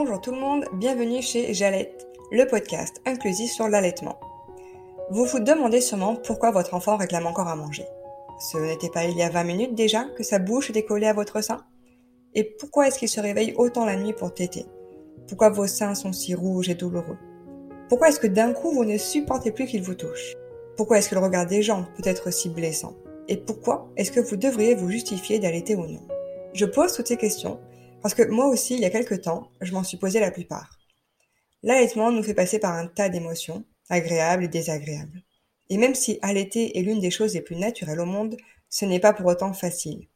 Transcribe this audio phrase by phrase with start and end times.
[0.00, 4.16] Bonjour tout le monde, bienvenue chez Jalette, le podcast inclusif sur l'allaitement.
[5.10, 7.84] Vous vous demandez sûrement pourquoi votre enfant réclame encore à manger.
[8.38, 11.40] Ce n'était pas il y a 20 minutes déjà que sa bouche collée à votre
[11.40, 11.64] sein?
[12.36, 14.66] Et pourquoi est-ce qu'il se réveille autant la nuit pour téter?
[15.26, 17.18] Pourquoi vos seins sont si rouges et douloureux?
[17.88, 20.36] Pourquoi est-ce que d'un coup vous ne supportez plus qu'il vous touche?
[20.76, 22.94] Pourquoi est-ce que le regard des gens peut être si blessant?
[23.26, 26.06] Et pourquoi est-ce que vous devriez vous justifier d'allaiter ou non?
[26.54, 27.58] Je pose toutes ces questions
[28.02, 30.78] parce que moi aussi, il y a quelque temps, je m'en suis posé la plupart.
[31.62, 35.22] L'allaitement nous fait passer par un tas d'émotions, agréables et désagréables.
[35.70, 38.36] Et même si allaiter est l'une des choses les plus naturelles au monde,
[38.70, 40.08] ce n'est pas pour autant facile.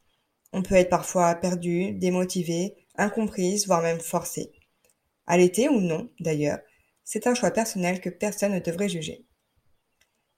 [0.53, 4.51] On peut être parfois perdu, démotivé, incomprise, voire même forcé.
[5.27, 6.59] Allaiter ou non, d'ailleurs,
[7.03, 9.25] c'est un choix personnel que personne ne devrait juger.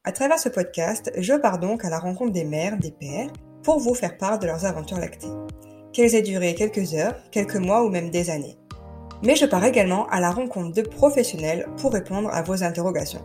[0.03, 3.31] À travers ce podcast, je pars donc à la rencontre des mères, des pères,
[3.63, 5.27] pour vous faire part de leurs aventures lactées
[5.95, 8.57] qu'elles aient duré quelques heures, quelques mois ou même des années.
[9.23, 13.21] Mais je pars également à la rencontre de professionnels pour répondre à vos interrogations.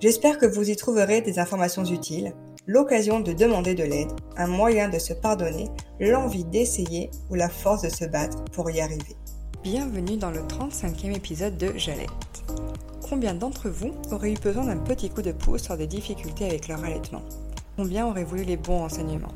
[0.00, 2.34] J'espère que vous y trouverez des informations utiles,
[2.66, 5.68] l'occasion de demander de l'aide, un moyen de se pardonner,
[6.00, 9.16] l'envie d'essayer ou la force de se battre pour y arriver.
[9.62, 12.10] Bienvenue dans le 35e épisode de Jalette.
[13.08, 16.66] Combien d'entre vous auraient eu besoin d'un petit coup de pouce sur des difficultés avec
[16.66, 17.22] leur allaitement?
[17.76, 19.32] Combien auraient voulu les bons renseignements?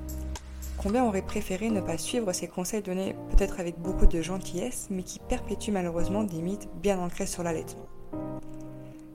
[0.83, 5.05] Combien aurait préféré ne pas suivre ces conseils donnés peut-être avec beaucoup de gentillesse, mais
[5.05, 7.87] qui perpétuent malheureusement des mythes bien ancrés sur l'allaitement?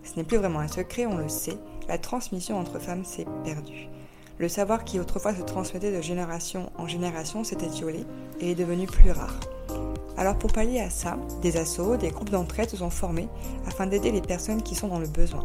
[0.01, 1.57] Ce n'est plus vraiment un secret, on le sait,
[1.89, 3.89] la transmission entre femmes s'est perdue.
[4.37, 8.05] Le savoir qui autrefois se transmettait de génération en génération s'est étiolé
[8.39, 9.37] et est devenu plus rare.
[10.15, 13.27] Alors pour pallier à ça, des assos, des groupes d'entraide se sont formés
[13.65, 15.43] afin d'aider les personnes qui sont dans le besoin.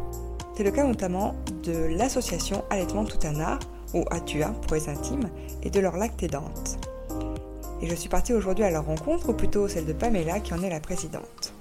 [0.55, 1.35] C'est le cas notamment
[1.65, 3.61] de l'association Allaitement Tout un Art,
[3.95, 5.31] ou Atua pour les intimes,
[5.63, 6.79] et de leur lactédante.
[7.81, 10.63] Et je suis partie aujourd'hui à leur rencontre, ou plutôt celle de Pamela qui en
[10.63, 11.53] est la présidente.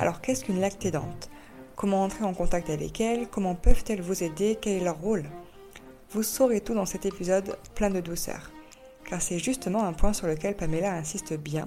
[0.00, 1.30] Alors qu'est-ce qu'une lactédante
[1.76, 3.28] Comment entrer en contact avec elles?
[3.28, 4.58] Comment peuvent-elles vous aider?
[4.60, 5.24] Quel est leur rôle?
[6.10, 8.50] Vous saurez tout dans cet épisode plein de douceur,
[9.04, 11.66] car c'est justement un point sur lequel Pamela insiste bien.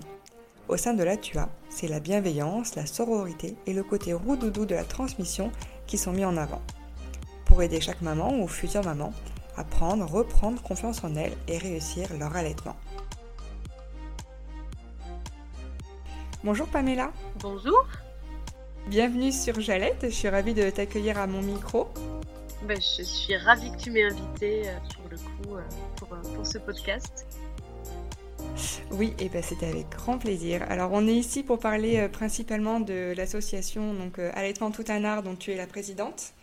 [0.68, 4.84] Au sein de l'Atua, c'est la bienveillance, la sororité et le côté roux-doudou de la
[4.84, 5.51] transmission
[5.88, 6.62] qui sont mis en avant.
[7.45, 9.13] Pour aider chaque maman ou future maman
[9.57, 12.75] apprendre, reprendre confiance en elles et réussir leur allaitement.
[16.44, 17.12] Bonjour Pamela.
[17.39, 17.88] Bonjour.
[18.88, 21.88] Bienvenue sur Jalette, je suis ravie de t'accueillir à mon micro.
[22.67, 25.62] Ben, je suis ravie que tu m'aies invitée euh, pour le coup euh,
[26.12, 27.25] euh, pour, ce podcast.
[28.91, 30.63] Oui, et ben c'était avec grand plaisir.
[30.68, 35.35] Alors on est ici pour parler principalement de l'association donc Allaitement tout un art dont
[35.35, 36.33] tu es la présidente.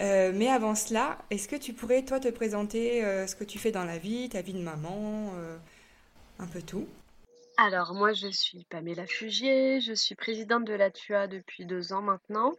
[0.00, 3.58] Euh, mais avant cela, est-ce que tu pourrais, toi, te présenter euh, ce que tu
[3.58, 5.56] fais dans la vie, ta vie de maman, euh,
[6.38, 6.88] un peu tout?
[7.56, 12.02] Alors, moi, je suis Pamela Fugier, je suis présidente de la TUA depuis deux ans
[12.02, 12.52] maintenant,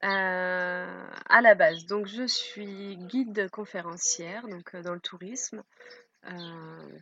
[0.00, 1.84] à la base.
[1.86, 5.62] Donc, je suis guide conférencière donc, dans le tourisme.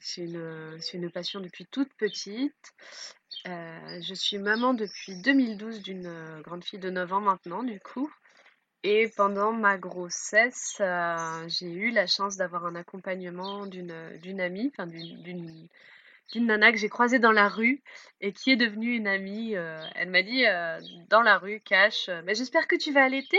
[0.01, 2.73] c'est une, une, passion depuis toute petite.
[3.45, 8.13] je suis maman depuis 2012 d'une grande fille de 9 ans maintenant, du coup.
[8.85, 14.89] Et pendant ma grossesse, euh, j'ai eu la chance d'avoir un accompagnement d'une amie, enfin
[14.89, 15.69] d'une
[16.35, 17.81] nana que j'ai croisée dans la rue
[18.21, 19.55] et qui est devenue une amie.
[19.55, 23.39] Euh, elle m'a dit euh, dans la rue, cash, mais j'espère que tu vas allaiter.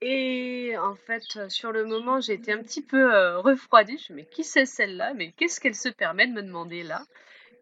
[0.00, 3.98] Et en fait, sur le moment, j'ai été un petit peu refroidie.
[3.98, 5.12] Je me mais qui c'est celle-là?
[5.14, 7.02] Mais qu'est-ce qu'elle se permet de me demander là?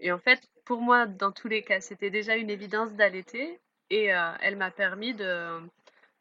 [0.01, 3.59] Et en fait, pour moi, dans tous les cas, c'était déjà une évidence d'allaiter.
[3.91, 4.07] Et
[4.41, 5.61] elle m'a permis de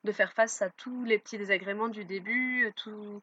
[0.04, 3.22] de faire face à tous les petits désagréments du début, tout,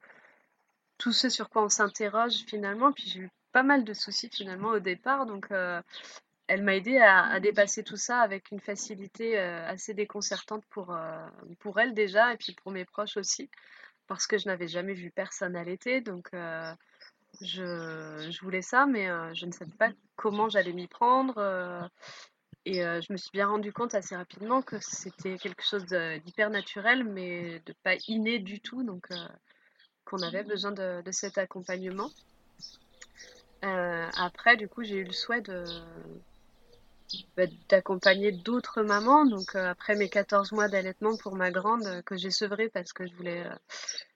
[0.98, 2.92] tout ce sur quoi on s'interroge finalement.
[2.92, 5.82] Puis j'ai eu pas mal de soucis finalement au départ, donc euh,
[6.46, 11.26] elle m'a aidé à, dépasser tout ça avec une facilité euh, assez déconcertante pour, euh,
[11.58, 13.50] pour elle déjà et puis pour mes proches aussi,
[14.06, 19.46] parce que je n'avais jamais vu personne allaiter, donc je, je, voulais ça, mais je
[19.46, 21.88] ne savais pas comment j'allais m'y prendre.
[22.66, 26.50] Et euh, je me suis bien rendu compte assez rapidement que c'était quelque chose d'hyper
[26.50, 29.16] naturel, mais de pas inné du tout, donc euh,
[30.04, 32.10] qu'on avait besoin de, cet accompagnement.
[33.64, 35.64] Euh, après, du coup, j'ai eu le souhait de
[37.36, 39.24] bah, d'accompagner d'autres mamans.
[39.24, 43.14] Donc, après mes 14 mois d'allaitement pour ma grande, que j'ai sevré parce que je
[43.14, 43.42] voulais,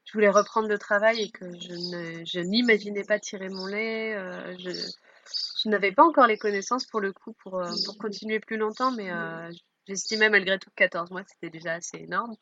[0.04, 4.14] je voulais reprendre le travail et que je n'imaginais pas tirer mon lait.
[4.58, 4.70] je,
[5.62, 8.92] je n'avais pas encore les connaissances pour le coup pour, euh, pour continuer plus longtemps,
[8.92, 9.50] mais euh,
[9.86, 12.36] j'estimais malgré tout que 14 mois c'était déjà assez énorme.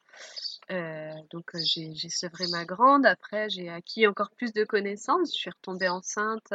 [1.31, 3.07] donc j'ai sevré ma grande.
[3.07, 5.33] Après, j'ai acquis encore plus de connaissances.
[5.33, 6.53] Je suis retombée enceinte.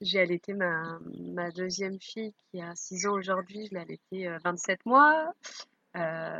[0.00, 3.66] j'ai allaité ma, ma, deuxième fille qui a 6 ans aujourd'hui.
[3.66, 5.32] Je l'ai allaitée 27 mois.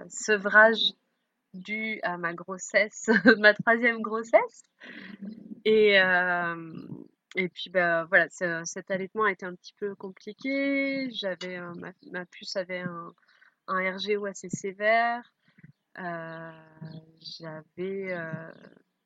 [0.09, 0.95] sevrage
[1.55, 3.09] dû à ma grossesse,
[3.39, 4.63] ma troisième grossesse.
[5.65, 5.99] Et,
[7.37, 11.11] et puis bah, voilà, cet allaitement a été un petit peu compliqué.
[11.13, 13.13] J'avais ma, ma, puce avait un,
[13.69, 15.23] RGO assez sévère.
[15.99, 16.51] Euh,
[17.21, 18.53] j'avais euh,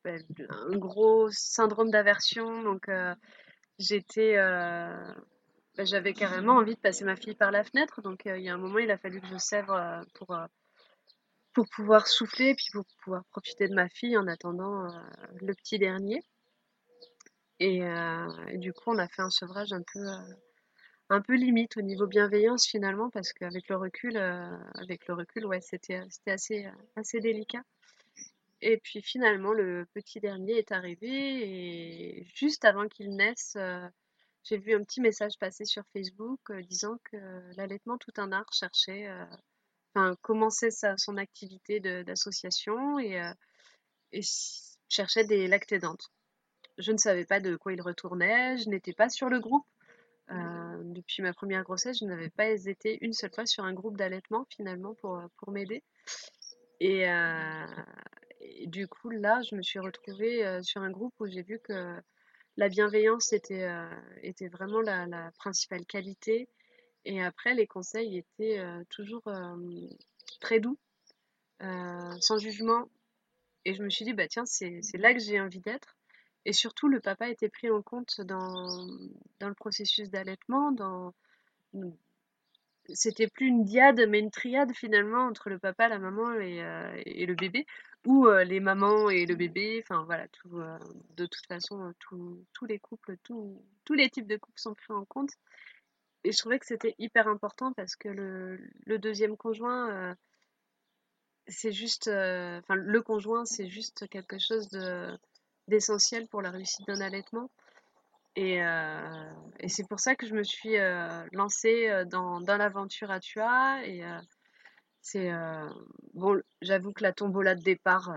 [0.04, 0.12] bah,
[0.48, 3.14] un gros syndrome d'aversion, donc euh,
[5.76, 8.00] bah, j'avais carrément envie de passer ma fille par la fenêtre.
[8.00, 10.38] Donc il y a un moment, il a fallu que je sèvre pour,
[11.52, 14.86] pour pouvoir souffler et puis pour pouvoir profiter de ma fille en attendant
[15.40, 16.22] le petit dernier.
[17.60, 17.82] Et,
[18.54, 20.00] du coup, on a fait un sevrage un peu,
[21.10, 25.60] un peu limite au niveau bienveillance finalement, parce qu'avec le recul, avec le recul, ouais,
[25.60, 26.66] c'était, c'était assez,
[26.96, 27.62] assez délicat.
[28.62, 33.56] Et puis finalement, le petit dernier est arrivé et juste avant qu'il naisse,
[34.44, 37.16] j'ai vu un petit message passer sur Facebook disant que
[37.56, 39.08] l'allaitement tout un art cherchait,
[39.94, 43.20] enfin, commençait sa, son activité d'association et,
[44.12, 44.20] et
[44.88, 46.10] cherchait des lactédantes.
[46.80, 49.66] Je ne savais pas de quoi il retournait, je n'étais pas sur le groupe.
[50.30, 53.96] Euh, depuis ma première grossesse, je n'avais pas hésité une seule fois sur un groupe
[53.96, 55.82] d'allaitement finalement pour, pour m'aider.
[56.78, 57.66] Et, euh,
[58.64, 61.96] du coup, là, je me suis retrouvée euh, sur un groupe où j'ai vu que
[62.56, 63.68] la bienveillance était,
[64.22, 66.48] était vraiment la, la, principale qualité.
[67.04, 69.22] Et après, les conseils étaient toujours
[70.40, 70.78] très doux,
[71.60, 72.90] sans jugement.
[73.64, 75.96] Et je me suis dit, bah tiens, c'est là que j'ai envie d'être.
[76.46, 78.86] Et surtout, le papa était pris en compte dans,
[79.40, 80.72] dans le processus d'allaitement.
[80.72, 81.14] Dans...
[82.88, 87.02] C'était plus une diade, mais une triade finalement entre le papa, la maman et, euh,
[87.04, 87.66] et le bébé,
[88.06, 89.82] ou euh, les mamans et le bébé.
[89.84, 90.78] Enfin voilà, tout, euh,
[91.16, 95.30] de toute façon, tous les couples, tous les types de couples sont pris en compte.
[96.24, 100.16] Et je trouvais que c'était hyper important parce que le, le deuxième conjoint,
[101.46, 102.08] c'est juste.
[102.08, 105.16] Enfin, le conjoint, c'est juste quelque chose de
[105.70, 107.50] d'essentiel pour la réussite d'un allaitement.
[108.36, 112.56] Et, euh, et c'est pour ça que je me suis euh, lancée euh, dans, dans
[112.56, 113.84] l'aventure à Tua.
[113.86, 114.02] Et
[115.02, 115.30] c'est
[116.14, 118.12] bon, j'avoue que la tombola de départ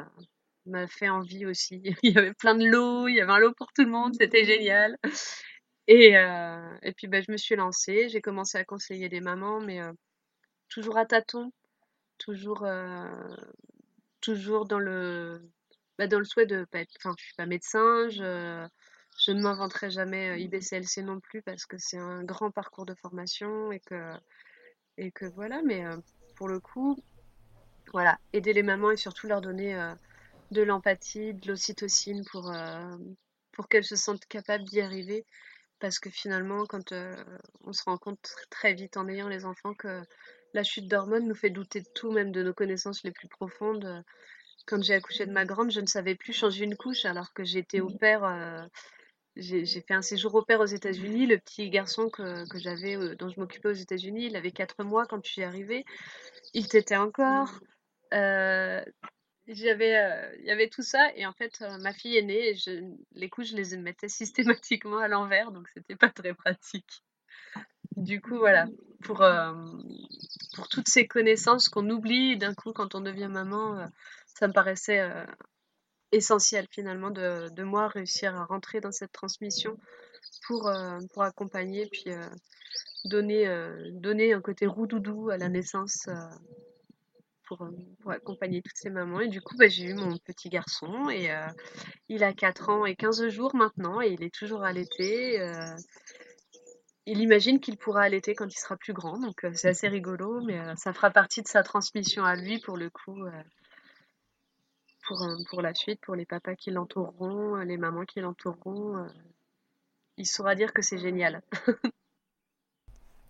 [0.66, 1.82] m'a fait envie aussi.
[2.04, 4.14] il y avait plein de lots, il y avait un lot pour tout le monde,
[4.20, 4.98] c'était génial.
[5.88, 9.80] Et, et puis ben, je me suis lancée, j'ai commencé à conseiller des mamans, mais
[10.70, 11.52] toujours à tâtons,
[12.18, 12.68] toujours,
[14.22, 15.42] toujours dans le
[15.98, 16.94] bah, dans le souhait de pas être.
[16.98, 18.68] Enfin, je suis pas médecin, je,
[19.18, 22.95] je ne m'inventerai jamais euh, IBCLC non plus parce que c'est un grand parcours de
[22.95, 24.13] formation et que,
[24.98, 25.98] et que voilà, mais euh,
[26.36, 26.98] pour le coup,
[27.92, 29.94] voilà, aider les mamans et surtout leur donner euh,
[30.51, 32.54] de l'empathie, de l'ocytocine pour,
[33.51, 35.25] pour qu'elles se sentent capables d'y arriver.
[35.80, 36.94] Parce que finalement, quand
[37.63, 40.01] on se rend compte très vite en ayant les enfants que
[40.54, 44.04] la chute d'hormones nous fait douter de tout, même de nos connaissances les plus profondes
[44.65, 47.44] quand j'ai accouché de ma grande, je ne savais plus changer une couche alors que
[47.44, 48.24] j'étais au père.
[48.24, 48.65] Euh,
[49.36, 51.25] j'ai fait un séjour au père aux États-Unis.
[51.27, 54.83] Le petit garçon que, que j'avais, euh, dont je m'occupais aux États-Unis, il avait 4
[54.83, 55.86] mois quand je suis arrivée.
[56.54, 57.60] Il t'était encore.
[58.13, 58.83] Euh,
[59.48, 62.81] j'avais, il y avait tout ça et en fait, ma fille est née et je,
[63.12, 67.04] les couches, je les mettais systématiquement à l'envers, donc c'était pas très pratique.
[67.98, 68.67] Du coup, voilà,
[69.03, 69.22] pour,
[70.55, 73.89] pour toutes ces connaissances qu'on oublie d'un coup quand on devient maman
[74.44, 75.26] ça me paraissait euh,
[76.12, 79.80] essentiel finalement de, de, moi réussir à rentrer dans cette transmission
[80.46, 82.28] pour, euh, pour accompagner puis euh,
[83.06, 83.48] donner,
[83.94, 86.10] donner un côté roux-doudou à la naissance
[87.48, 87.70] pour,
[88.02, 89.22] pour, accompagner toutes ces mamans.
[89.22, 91.30] Et du coup, bah, j'ai eu mon petit garçon et
[92.10, 95.38] il a 4 ans et 15 jours maintenant et il est toujours allaité.
[97.06, 100.60] il imagine qu'il pourra allaiter quand il sera plus grand, donc c'est assez rigolo, mais
[100.76, 103.22] ça fera partie de sa transmission à lui pour le coup
[105.07, 108.98] pour la suite, pour les papas qui l'entoureront, euh, les mamans qui l'entoureront.
[108.98, 109.07] Euh,
[110.17, 111.41] il saura dire que c'est génial.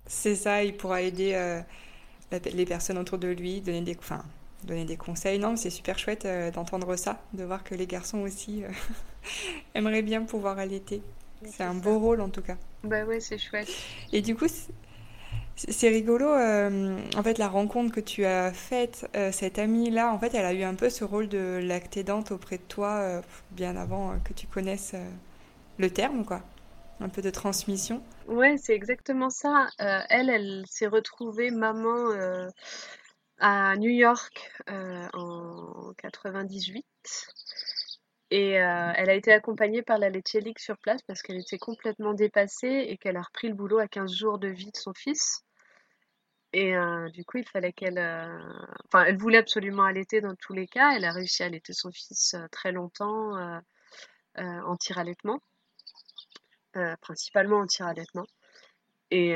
[0.05, 1.63] c'est ça, il pourra aider
[2.31, 4.23] les personnes autour de lui, donner des, enfin,
[4.65, 5.39] donner des conseils.
[5.39, 8.63] Non, c'est super chouette d'entendre ça, de voir que les garçons aussi
[9.75, 11.01] aimeraient bien pouvoir allaiter.
[11.45, 12.57] C'est un beau rôle en tout cas.
[12.83, 13.69] Bah ouais, c'est chouette.
[14.11, 14.47] Et du coup,
[15.55, 20.17] c'est rigolo, euh, en fait, la rencontre que tu as faite, euh, cette amie-là, en
[20.17, 23.77] fait, elle a eu un peu ce rôle de lactédante auprès de toi, euh, bien
[23.77, 24.95] avant que tu connaisses
[25.77, 26.41] le terme, quoi.
[26.99, 28.01] Un peu de transmission.
[28.27, 29.67] Ouais, c'est exactement ça.
[29.77, 32.09] elle, elle s'est retrouvée maman
[33.39, 36.85] à New York en 98.
[38.35, 42.87] Et elle a été accompagnée par la laitier sur place parce qu'elle était complètement dépassée
[42.87, 45.45] et qu'elle a repris le boulot à 15 jours de vie de son fils.
[46.51, 46.73] Et
[47.13, 47.99] du coup, il fallait qu'elle...
[48.87, 50.95] Enfin, elle voulait absolument allaiter dans tous les cas.
[50.95, 53.37] Elle a réussi à allaiter son fils très longtemps
[54.35, 55.39] en tir-allaitement.
[57.01, 58.25] principalement en tir-allaitement.
[59.11, 59.35] Et,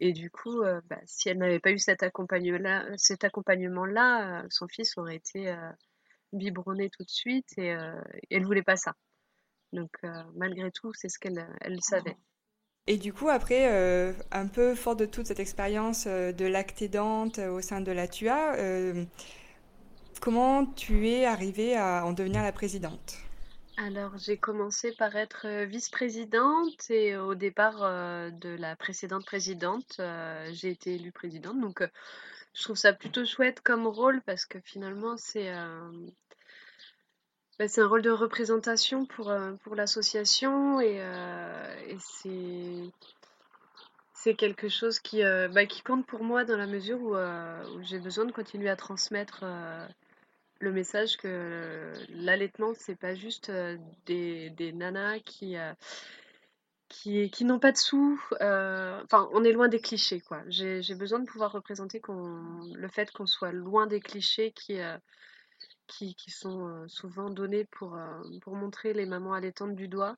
[0.00, 2.04] du coup, bah, si elle n'avait pas eu cet
[2.96, 5.54] cet accompagnement-là son fils aurait été
[6.32, 7.74] biberonné tout de suite et,
[8.30, 8.94] elle ne voulait pas ça.
[9.72, 9.90] Donc,
[10.34, 12.16] malgré tout, c'est ce qu'elle elle savait.
[12.88, 17.38] Et du coup, après, euh, un peu fort de toute cette expérience euh, de lactédante
[17.38, 18.56] euh, au sein de la TUA,
[20.20, 23.18] comment tu es arrivée à en devenir la présidente?
[23.76, 27.80] Alors, j'ai commencé par être vice-présidente et au départ
[28.30, 30.00] de la précédente présidente,
[30.52, 31.58] j'ai été élue présidente.
[31.58, 31.82] Donc,
[32.54, 35.50] je trouve ça plutôt chouette comme rôle parce que finalement, c'est
[37.58, 41.96] bah, c'est un rôle de représentation pour, euh, pour l'association et, euh,
[44.14, 47.82] c'est, quelque chose qui, euh, bah, qui compte pour moi dans la mesure où, où
[47.82, 49.44] j'ai besoin de continuer à transmettre
[50.60, 53.52] le message que l'allaitement, c'est pas juste
[54.06, 55.56] des, des nanas qui,
[56.92, 58.20] qui, n'ont pas de sous.
[58.40, 60.42] Enfin, on est loin des clichés, quoi.
[60.48, 64.78] J'ai, besoin de pouvoir représenter le fait qu'on soit loin des clichés qui
[65.86, 70.16] qui sont euh, souvent donnés pour, euh, montrer les mamans allaitantes du doigt.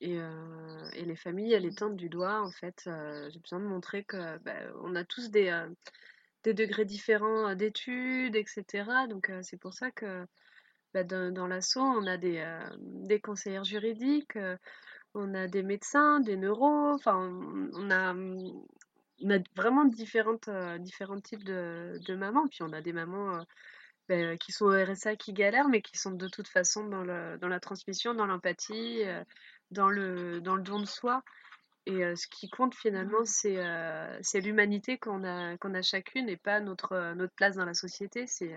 [0.00, 2.88] Et, euh, les familles allaitantes du doigt, en fait,
[3.30, 5.50] j'ai besoin de montrer que bah, on a tous des,
[6.44, 9.06] degrés différents d'études, etc.
[9.08, 10.26] Donc c'est pour ça que
[10.94, 14.38] bah, dans, dans l'assaut, on a des conseillères juridiques,
[15.14, 17.16] on a des médecins, des neuros, enfin
[17.74, 20.48] on a, on a vraiment différentes,
[20.80, 22.46] différents types de, de mamans.
[22.48, 23.44] Puis on a des mamans
[24.10, 27.38] ben, qui sont au RSA, qui galèrent, mais qui sont de toute façon dans, le,
[27.38, 29.22] dans la transmission, dans l'empathie, euh,
[29.70, 31.22] dans, le, dans le don de soi.
[31.86, 36.28] Et euh, ce qui compte finalement, c'est euh, c'est l'humanité qu'on a, qu'on a chacune
[36.28, 38.26] et pas notre, notre place dans la société.
[38.26, 38.52] C'est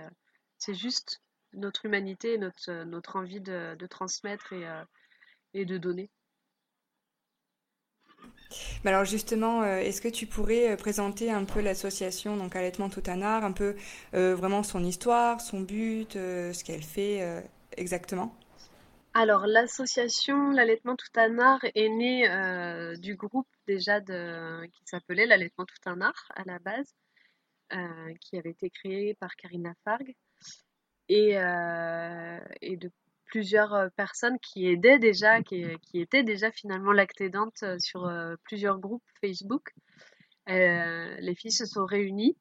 [0.57, 1.21] c'est juste
[1.53, 4.65] notre humanité, notre, notre envie de, de transmettre et,
[5.53, 6.09] et de donner
[8.85, 13.03] alors justement, euh, est-ce que tu pourrais euh, présenter un peu l'association donc Allaitement Tout
[13.07, 13.75] un art, un peu
[14.13, 17.43] euh, vraiment son histoire, son but, ce qu'elle fait
[17.77, 18.35] exactement?
[19.13, 22.27] Alors l'association L'Allaitement Tout un art est née
[22.99, 26.95] du groupe déjà de, qui s'appelait L'Allaitement Tout un art à la base,
[28.21, 30.15] qui avait été créé par Karina Farg.
[31.09, 31.35] Et,
[33.33, 38.35] plusieurs euh, personnes qui aidaient déjà, qui, qui étaient déjà finalement lactédantes euh, sur euh,
[38.43, 39.73] plusieurs groupes Facebook.
[40.45, 42.37] les filles se sont réunies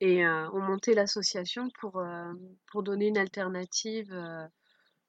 [0.00, 2.02] et ont monté l'association pour,
[2.66, 4.12] pour donner une alternative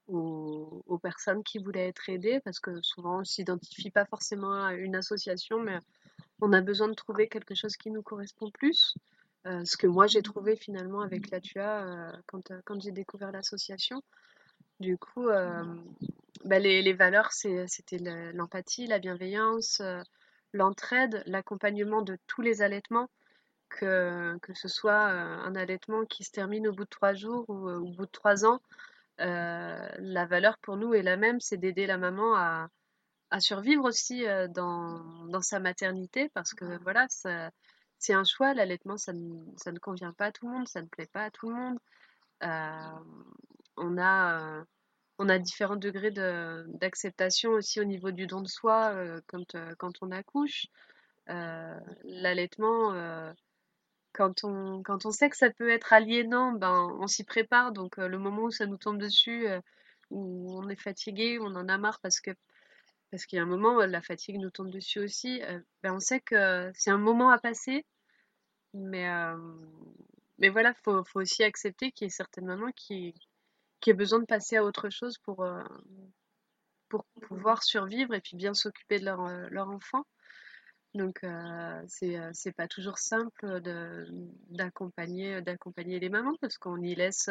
[0.07, 4.53] aux, aux, personnes qui voulaient être aidées, parce que souvent on ne s'identifie pas forcément
[4.63, 5.79] à une association, mais
[6.39, 8.93] on a besoin de trouver quelque chose qui nous correspond plus.
[9.43, 14.01] ce que moi j'ai trouvé finalement avec la TUA quand, quand j'ai découvert l'association.
[14.79, 15.63] Du coup, euh,
[16.43, 17.97] bah, les, valeurs, c'était
[18.33, 20.01] l'empathie, la bienveillance, euh,
[20.53, 23.09] l'entraide, l'accompagnement de tous les allaitements,
[23.69, 27.45] que, que ce soit euh, un allaitement qui se termine au bout de trois jours
[27.49, 28.59] ou au bout de trois ans.
[29.17, 32.69] la valeur pour nous est la même, c'est d'aider la maman à,
[33.39, 39.13] survivre aussi dans, dans, sa maternité, parce que voilà, c'est un choix, l'allaitement, ça,
[39.57, 41.55] ça, ne convient pas à tout le monde, ça ne plaît pas à tout le
[41.55, 41.79] monde
[43.77, 44.63] on a, euh,
[45.19, 49.73] on a différents degrés d'acceptation aussi au niveau du don de soi euh, quand, euh,
[49.77, 50.67] quand on accouche.
[51.27, 52.93] L'allaitement,
[54.13, 57.71] quand on, quand on sait que ça peut être aliénant, ben, on s'y prépare.
[57.71, 59.47] Donc le moment où ça nous tombe dessus,
[60.11, 62.31] où on est fatigué, on en a marre parce que
[63.11, 65.41] parce qu'il y a un moment où la fatigue nous tombe dessus aussi,
[65.81, 67.85] ben, on sait que c'est un moment à passer.
[68.75, 69.09] Mais,
[70.37, 73.15] mais voilà, il faut, faut, aussi accepter qu'il y ait certaines mamans qui,
[73.85, 75.61] qui a besoin de passer à autre chose pour, euh,
[76.89, 80.07] pour pouvoir survivre et puis bien s'occuper de leur, euh, leur enfant.
[80.95, 83.61] Donc euh, c'est pas toujours simple
[84.49, 87.29] d'accompagner d'accompagner les mamans parce qu'on y laisse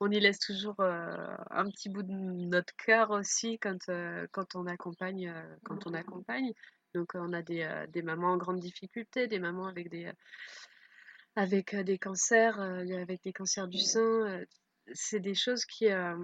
[0.00, 3.90] on y laisse toujours un petit bout de notre cœur aussi quand
[4.32, 5.32] quand on accompagne
[5.64, 6.54] quand on accompagne.
[6.94, 10.10] Donc on a des, des mamans en grande difficulté, des mamans avec des
[11.36, 14.42] avec des cancers, avec des cancers du sein,
[14.92, 16.16] c'est des choses qui, euh,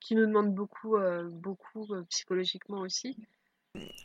[0.00, 3.16] qui nous demandent beaucoup, euh, beaucoup euh, psychologiquement aussi.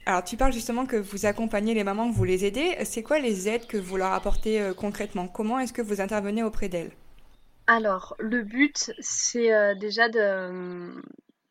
[0.06, 2.78] Alors tu parles justement que vous accompagnez les mamans, que vous les aidez.
[2.86, 5.28] C'est quoi les aides que vous leur apportez concrètement?
[5.28, 6.92] Comment est-ce que vous intervenez auprès d'elles?
[7.68, 11.04] Alors le but c'est déjà de,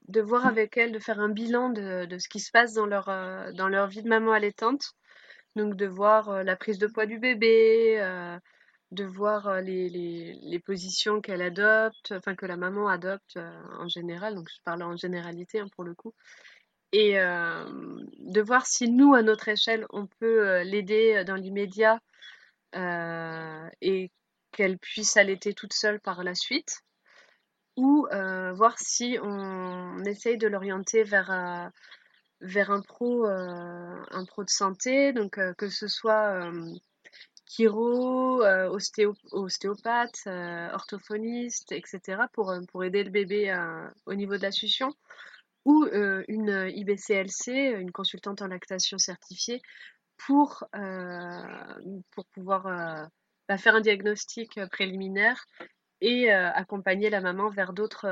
[0.08, 2.86] de voir avec elles, de faire un bilan de, de ce qui se passe dans
[2.86, 3.06] leur,
[3.52, 4.94] dans leur vie de maman allaitante.
[5.54, 7.98] Donc de voir la prise de poids du bébé,
[8.92, 13.38] de voir les, les, les positions qu'elle adopte, enfin que la maman adopte
[13.78, 16.14] en général, donc je parle en généralité hein, pour le coup,
[16.92, 22.00] et de voir si nous, à notre échelle, on peut l'aider dans l'immédiat
[22.74, 24.10] et
[24.52, 26.80] qu'elle puisse allaiter toute seule par la suite,
[27.76, 28.06] ou
[28.54, 31.70] voir si on essaye de l'orienter vers,
[32.40, 36.50] vers un pro, un pro de santé, donc que ce soit
[37.46, 38.42] chiro,
[39.32, 40.26] ostéopathe,
[40.72, 43.56] orthophoniste, etc., pour, pour aider le bébé
[44.06, 44.92] au niveau de la succion
[45.64, 49.60] ou une IBCLC, une consultante en lactation certifiée,
[50.16, 50.64] pour,
[52.10, 53.08] pour pouvoir
[53.48, 55.46] bah, faire un diagnostic préliminaire
[56.00, 58.08] et accompagner la maman vers d'autres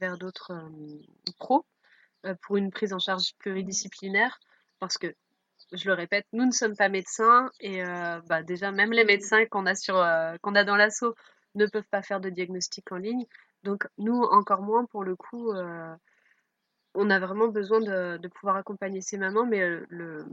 [0.00, 0.52] vers d'autres
[1.38, 1.64] pros
[2.42, 4.38] pour une prise en charge pluridisciplinaire
[4.78, 5.14] parce que
[5.72, 7.82] je le répète, nous ne sommes pas médecins et
[8.28, 9.94] bah, déjà même les médecins qu'on a sur
[10.42, 11.14] qu'on a dans l'assaut
[11.54, 13.24] ne peuvent pas faire de diagnostic en ligne.
[13.62, 15.52] Donc nous encore moins pour le coup
[16.94, 20.24] on a vraiment besoin de, pouvoir accompagner ces mamans, mais euh,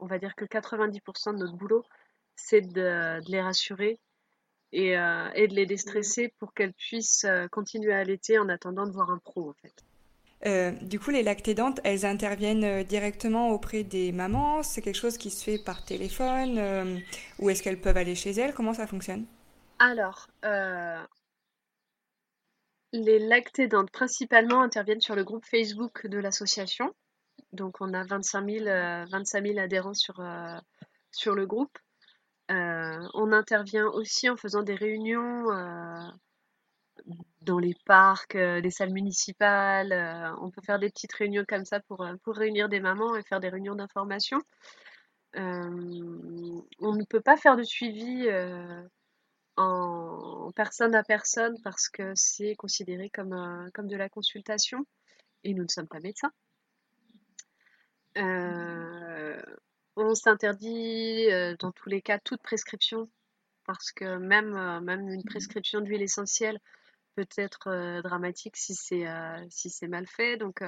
[0.00, 1.84] on va dire que 90% de notre boulot,
[2.36, 3.98] c'est de, les rassurer
[4.72, 8.92] et, euh, de les déstresser pour qu'elles puissent euh, continuer à allaiter en attendant de
[8.92, 9.84] voir un pro, en fait.
[10.82, 15.42] Du coup, les lactédantes, elles interviennent directement auprès des mamans C'est quelque chose qui se
[15.42, 17.02] fait par téléphone
[17.38, 18.52] Ou est-ce qu'elles peuvent aller chez elles?
[18.52, 19.24] Comment ça fonctionne?
[19.78, 20.28] Alors,
[22.94, 26.94] les lactédantes principalement interviennent sur le groupe Facebook de l'association.
[27.52, 30.56] Donc on a 25 000, euh, adhérents sur, euh,
[31.10, 31.76] sur le groupe.
[32.52, 35.46] Euh, on intervient aussi en faisant des réunions
[37.44, 39.92] dans les parcs, les salles municipales.
[40.40, 43.40] on peut faire des petites réunions comme ça pour, pour réunir des mamans et faire
[43.40, 44.38] des réunions d'information.
[45.34, 48.28] on ne peut pas faire de suivi
[49.56, 54.84] en personne à personne parce que c'est considéré comme, comme de la consultation
[55.44, 56.32] et nous ne sommes pas médecins.
[58.16, 59.42] Euh,
[59.96, 63.08] on s'interdit euh, dans tous les cas toute prescription
[63.64, 66.60] parce que même, euh, même une prescription d'huile essentielle
[67.16, 69.06] peut être dramatique si c'est
[69.50, 70.36] si c'est mal fait.
[70.36, 70.62] Donc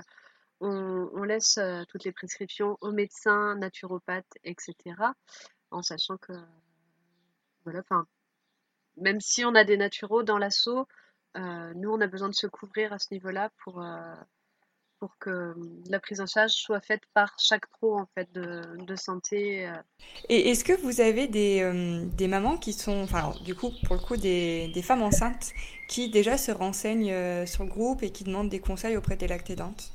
[0.60, 4.74] on, on laisse toutes les prescriptions aux médecins, naturopathes, etc.
[5.70, 6.32] En sachant que
[7.64, 8.06] voilà, enfin
[8.96, 10.86] même si on a des naturaux dans l'assaut,
[11.36, 14.14] euh, nous, on a besoin de se couvrir à ce niveau-là pour, euh,
[14.98, 15.54] pour que
[15.88, 19.66] la prise en charge soit faite par chaque pro en fait, de, de santé.
[19.66, 19.72] Euh.
[20.28, 24.02] Et est-ce que vous avez des, des, mamans qui sont, enfin, du coup, pour le
[24.02, 25.52] coup, des, des femmes enceintes
[25.88, 29.92] qui déjà se renseignent sur le groupe et qui demandent des conseils auprès des lactédantes?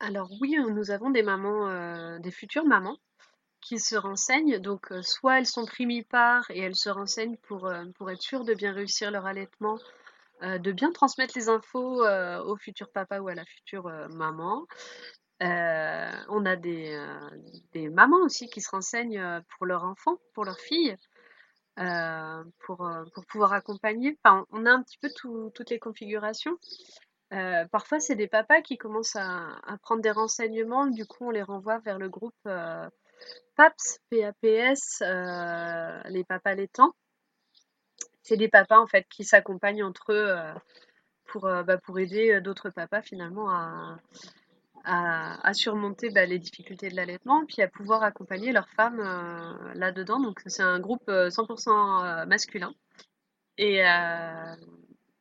[0.00, 2.98] Alors oui, nous avons des mamans, des futures mamans
[3.64, 4.58] qui se renseignent.
[4.58, 8.44] Donc, euh, soit elles sont primipares et elles se renseignent pour, euh, pour être sûres
[8.44, 9.78] de bien réussir leur allaitement,
[10.42, 14.66] euh, de bien transmettre les infos au futur papa ou à la future maman.
[15.40, 16.98] on a des,
[17.72, 20.96] des, mamans aussi qui se renseignent pour leur enfant, pour leur fille.
[21.76, 24.18] pour, pour pouvoir accompagner.
[24.22, 25.10] Enfin, on a un petit peu
[25.54, 26.58] toutes les configurations.
[27.70, 31.78] parfois, c'est des papas qui commencent à, prendre des renseignements, du coup, on les renvoie
[31.78, 32.34] vers le groupe
[33.56, 36.92] PAPS, PAPS, euh, les papas laitants.
[38.24, 40.52] C'est des papas en fait qui s'accompagnent entre eux euh,
[41.26, 43.98] pour, euh, bah, pour aider d'autres papas finalement à,
[44.84, 49.00] à, surmonter bah, les difficultés de l'allaitement, puis à pouvoir accompagner leurs femmes
[49.74, 50.20] là-dedans.
[50.20, 52.74] Donc c'est un groupe 100% masculin.
[53.56, 53.82] Et,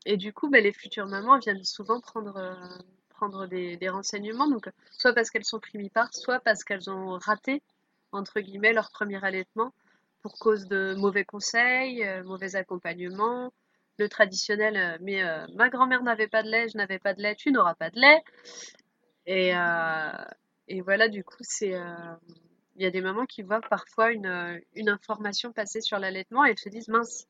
[0.06, 2.58] et du coup, bah, les futures mamans viennent souvent prendre,
[3.10, 7.62] prendre des, des renseignements, donc soit parce qu'elles sont primipares, soit parce qu'elles ont raté
[8.13, 9.74] entre guillemets, leur premier allaitement
[10.24, 13.54] pour cause de mauvais conseils, euh, mauvais accompagnement,
[14.00, 17.22] le traditionnel, euh, mais euh, ma grand-mère n'avait pas de lait, je n'avais pas de
[17.22, 18.24] lait, tu n'auras pas de lait.
[19.26, 19.54] Et,
[20.68, 21.74] et voilà, du coup, c'est
[22.76, 26.50] il y a des mamans qui voient parfois une, une information passer sur l'allaitement et
[26.50, 27.28] elles se disent mince,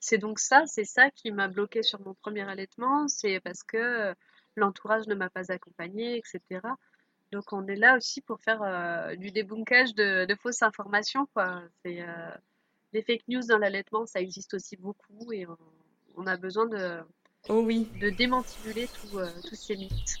[0.00, 4.12] c'est donc ça, c'est ça qui m'a bloqué sur mon premier allaitement, c'est parce que
[4.56, 6.60] l'entourage ne m'a pas accompagnée, etc.
[7.32, 11.26] Donc on est là aussi pour faire euh, du débunkage de, fausses informations.
[11.34, 11.62] Quoi.
[11.86, 12.30] Euh,
[12.92, 15.46] les fake news dans l'allaitement, ça existe aussi beaucoup et
[16.16, 17.00] on, a besoin de,
[17.48, 17.88] oh oui.
[18.00, 20.16] de démantibuler euh, tous ces mythes.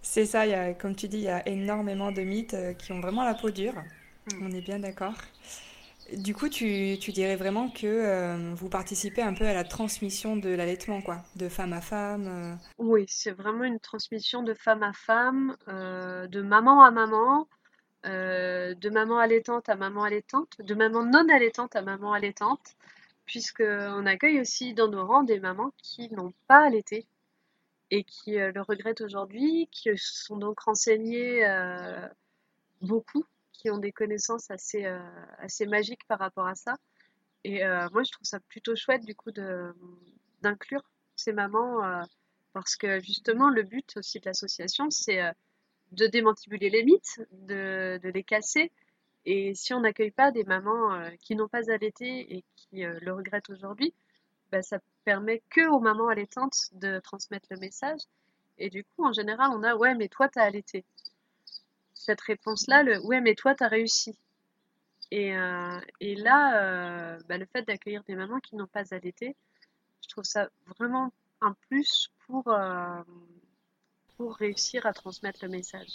[0.00, 2.92] C'est ça, il y a, comme tu dis, il y a énormément de mythes qui
[2.92, 3.74] ont vraiment la peau dure.
[4.32, 4.46] Mm.
[4.46, 5.14] On est bien d'accord.
[6.16, 10.48] Du coup, tu, dirais vraiment que euh, vous participez un peu à la transmission de
[10.48, 12.26] l'allaitement, quoi, de femme à femme.
[12.28, 12.54] Euh.
[12.78, 17.46] Oui, c'est vraiment une transmission de femme à femme, euh, de maman à maman,
[18.04, 22.76] de maman allaitante à maman allaitante, de maman non allaitante à maman allaitante,
[23.26, 27.06] puisqu'on accueille aussi dans nos rangs des mamans qui n'ont pas allaité
[27.90, 31.46] et qui le regrettent aujourd'hui, qui sont donc renseignées
[32.80, 33.26] beaucoup
[33.58, 34.98] qui ont des connaissances assez, euh,
[35.38, 36.76] assez magiques par rapport à ça.
[37.44, 39.30] Et euh, moi, je trouve ça plutôt chouette, du coup,
[40.42, 40.82] d'inclure
[41.16, 42.02] ces mamans, euh,
[42.52, 45.20] parce que justement, le but aussi de l'association, c'est
[45.92, 48.72] de démantibuler les mythes, de, de, les casser.
[49.24, 53.50] Et si on n'accueille pas des mamans qui n'ont pas allaité et qui le regrettent
[53.50, 53.92] aujourd'hui,
[54.50, 58.00] bah, ça permet que aux mamans allaitantes de transmettre le message.
[58.58, 60.84] Et du coup, en général, on a ouais, mais toi, t'as allaité
[62.08, 64.16] cette réponse-là, le ouais, mais toi, tu as réussi.
[65.10, 69.36] Et, euh, et là, euh, bah, le fait d'accueillir des mamans qui n'ont pas allaité,
[70.02, 73.02] je trouve ça vraiment un plus pour, euh,
[74.16, 75.90] pour réussir à transmettre le message.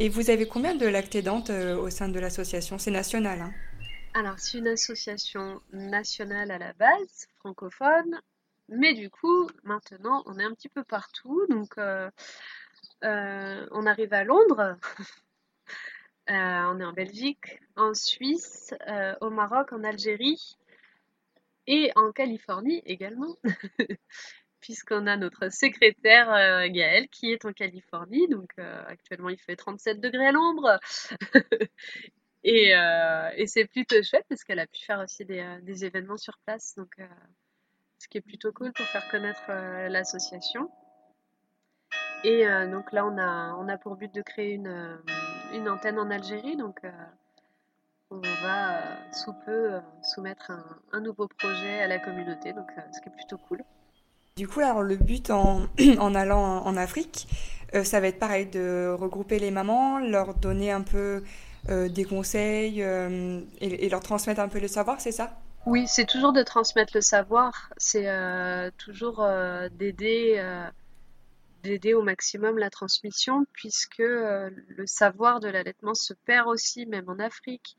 [0.00, 2.78] Et vous avez combien de lactédantes au sein de l'association?
[2.78, 3.52] C'est national hein
[4.14, 8.20] Alors, c'est une association nationale à la base, francophone,
[8.68, 11.46] mais du coup, maintenant, on est un petit peu partout.
[11.48, 12.10] Donc, euh,
[13.02, 14.76] on arrive à Londres,
[16.30, 20.56] euh, on est en Belgique, en Suisse, euh, au Maroc, en Algérie
[21.66, 23.36] et en Californie également,
[24.60, 26.28] puisqu'on a notre secrétaire
[26.70, 30.78] Gaël qui est en Californie, donc actuellement il fait 37 degrés à l'ombre.
[32.44, 32.74] et,
[33.46, 36.96] c'est plutôt chouette parce qu'elle a pu faire aussi des, des événements sur place, donc
[37.98, 39.46] ce qui est plutôt cool pour faire connaître
[39.88, 40.68] l'association.
[42.24, 44.96] Et euh, donc là, on a, on a pour but de créer une, euh,
[45.54, 46.56] une antenne en Algérie.
[46.56, 46.90] Donc euh,
[48.10, 48.80] on va
[49.12, 53.38] sous peu soumettre un, un, nouveau projet à la communauté, donc ce qui est plutôt
[53.48, 53.62] cool.
[54.36, 55.62] Du coup, alors le but en,
[55.98, 57.26] en allant en Afrique,
[57.84, 61.22] ça va être pareil de regrouper les mamans, leur donner un peu
[61.68, 65.38] des conseils et, et, leur transmettre un peu le savoir, c'est ça?
[65.64, 68.10] Oui, c'est toujours de transmettre le savoir, c'est
[68.76, 69.26] toujours
[69.78, 70.38] d'aider
[71.62, 77.08] d'aider au maximum la transmission, puisque euh, le savoir de l'allaitement se perd aussi, même
[77.08, 77.76] en Afrique,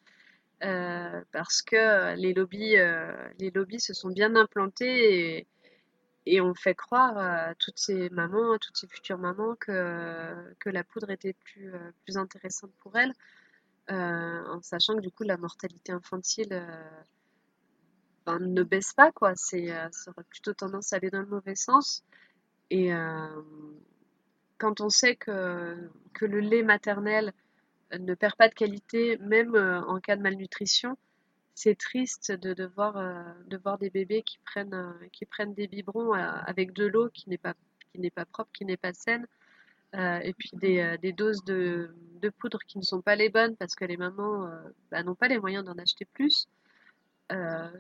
[0.63, 5.47] euh, parce que les lobbies, euh, les lobbies se sont bien implantés et,
[6.25, 10.69] et on fait croire à toutes ces mamans, à toutes ces futures mamans, que, que
[10.69, 11.71] la poudre était plus,
[12.05, 13.13] plus intéressante pour elles,
[13.89, 16.65] en sachant que du coup la mortalité infantile
[18.25, 19.33] ben, ne baisse pas, quoi.
[19.35, 22.05] C'est, ça aurait plutôt tendance à aller dans le mauvais sens.
[22.69, 23.27] Et euh,
[24.57, 27.33] quand on sait que, que le lait maternel
[27.97, 30.97] ne perd pas de qualité, même euh, en cas de malnutrition,
[31.53, 35.67] c'est triste de, de, voir, euh, de voir des bébés qui prennent, qui prennent des
[35.67, 37.53] biberons avec de l'eau qui n'est pas,
[38.15, 39.27] pas propre, qui n'est pas saine,
[39.95, 43.75] et puis des, des doses de, de, poudre qui ne sont pas les bonnes parce
[43.75, 44.49] que les mamans
[44.89, 46.47] bah, n'ont pas les moyens d'en acheter plus.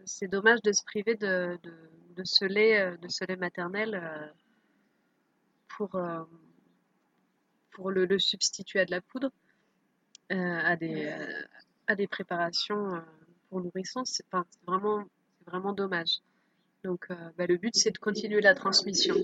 [0.05, 1.57] c'est dommage de se priver de,
[2.15, 4.31] de, ce, lait, de ce lait maternel
[5.77, 6.23] pour, euh,
[7.71, 9.31] pour le, substituer à de la poudre,
[10.31, 11.41] euh, à, des, euh,
[11.87, 13.01] à des préparations
[13.49, 14.05] pour nourrissons.
[14.05, 14.25] C'est
[14.67, 15.03] vraiment,
[15.45, 16.19] vraiment dommage.
[16.83, 17.07] Donc
[17.37, 19.15] bah, le but, c'est de continuer la transmission.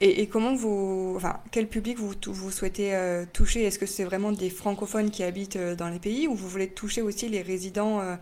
[0.00, 3.62] Et, comment vous, enfin, quel public vous, vous souhaitez toucher?
[3.62, 7.00] Est-ce que c'est vraiment des francophones qui habitent dans les pays ou vous voulez toucher
[7.00, 8.18] aussi les résidents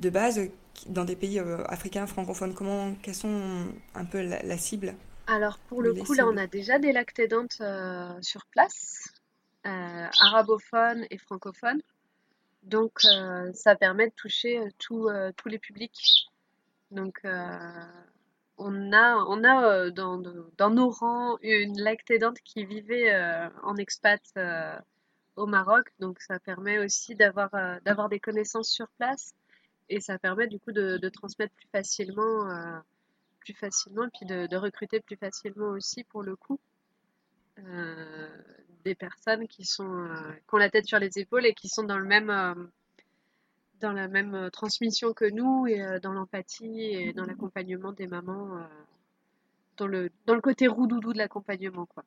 [0.00, 0.40] de base
[0.88, 2.54] dans des pays africains francophones?
[2.54, 4.94] Comment, quelles sont un peu la cible?
[5.26, 9.08] Alors pour le coup, là, on a déjà des lactédantes euh, sur place,
[9.66, 11.80] euh, arabophones et francophones.
[12.64, 15.08] Donc euh, ça permet de toucher tous
[15.46, 16.28] les publics.
[16.90, 20.22] Donc on a, on a dans,
[20.58, 23.12] dans, nos rangs une lactédante qui vivait
[23.62, 24.22] en expat
[25.36, 25.92] au Maroc.
[25.98, 27.50] Donc ça permet aussi d'avoir
[27.84, 29.34] d'avoir des connaissances sur place
[29.88, 32.82] et ça permet du coup de, de transmettre plus facilement
[33.44, 36.58] plus facilement, et puis de, recruter plus facilement aussi pour le coup
[37.58, 38.28] euh,
[38.84, 41.84] des personnes qui sont euh, qui ont la tête sur les épaules et qui sont
[41.84, 42.54] dans le même euh,
[43.80, 48.64] dans la même transmission que nous et dans l'empathie et dans l'accompagnement des mamans
[49.76, 52.04] dans le dans le côté roux-doudou de l'accompagnement quoi.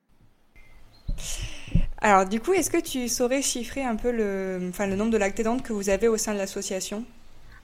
[2.00, 4.60] Alors du coup, est-ce que tu saurais chiffrer un peu le,
[4.96, 7.04] nombre de lactédantes que vous avez au sein de l'association?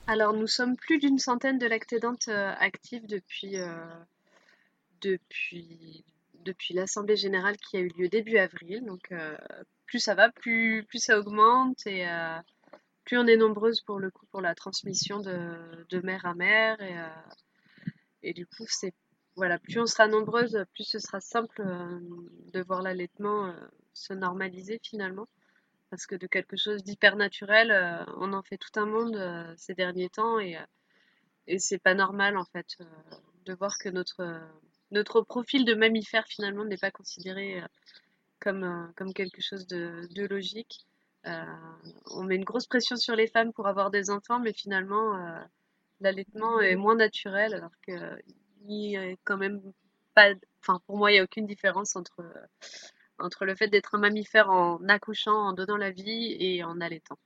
[0.06, 3.74] Alors, nous sommes plus d'une centaine de lactédantes euh, actives depuis, euh,
[5.00, 6.04] depuis
[6.74, 8.84] l'Assemblée générale qui a eu lieu début avril.
[8.84, 9.12] Donc
[9.86, 12.06] plus ça va, plus, plus ça augmente et
[13.04, 16.80] plus on est nombreuses pour le coup pour la transmission de, de mère à mère.
[16.80, 16.96] Et,
[18.22, 18.94] et du coup, c'est
[19.36, 21.62] voilà, plus on sera nombreuses, plus ce sera simple
[22.52, 23.54] de voir l'allaitement
[23.92, 25.26] se normaliser finalement.
[25.92, 27.70] Parce que de quelque chose d'hyper naturel,
[28.16, 30.56] on en fait tout un monde ces derniers temps et,
[31.46, 32.78] et c'est pas normal en fait
[33.44, 34.40] de voir que notre,
[34.92, 37.66] notre profil de mammifère finalement n'est pas considéré euh,
[38.38, 40.86] comme, euh, comme quelque chose de, de logique.
[41.26, 41.42] Euh,
[42.10, 45.16] on met une grosse pression sur les femmes pour avoir des enfants, mais finalement,
[46.00, 48.22] l'allaitement est moins naturel, alors qu'il
[48.64, 49.60] n'y a quand même
[50.14, 50.34] pas.
[50.60, 52.24] Enfin, pour moi, il n'y a aucune différence entre,
[53.22, 57.18] entre le fait d'être un mammifère en accouchant, en donnant la vie et en allaitant.